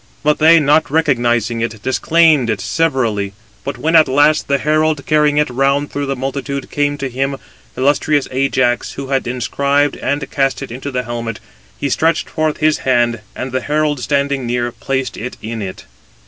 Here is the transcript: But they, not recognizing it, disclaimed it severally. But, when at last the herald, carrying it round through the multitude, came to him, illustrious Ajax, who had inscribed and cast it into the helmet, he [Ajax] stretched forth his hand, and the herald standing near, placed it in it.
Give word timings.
But 0.23 0.39
they, 0.39 0.59
not 0.59 0.89
recognizing 0.89 1.61
it, 1.61 1.79
disclaimed 1.83 2.49
it 2.49 2.59
severally. 2.59 3.33
But, 3.63 3.77
when 3.77 3.95
at 3.95 4.07
last 4.07 4.47
the 4.47 4.57
herald, 4.57 5.05
carrying 5.05 5.37
it 5.37 5.47
round 5.51 5.91
through 5.91 6.07
the 6.07 6.15
multitude, 6.15 6.71
came 6.71 6.97
to 6.97 7.07
him, 7.07 7.35
illustrious 7.77 8.27
Ajax, 8.31 8.93
who 8.93 9.09
had 9.09 9.27
inscribed 9.27 9.95
and 9.97 10.27
cast 10.31 10.63
it 10.63 10.71
into 10.71 10.89
the 10.89 11.03
helmet, 11.03 11.39
he 11.79 11.85
[Ajax] 11.85 11.93
stretched 11.93 12.29
forth 12.31 12.57
his 12.57 12.79
hand, 12.79 13.19
and 13.35 13.51
the 13.51 13.61
herald 13.61 13.99
standing 13.99 14.47
near, 14.47 14.71
placed 14.71 15.17
it 15.17 15.37
in 15.39 15.61
it. 15.61 15.85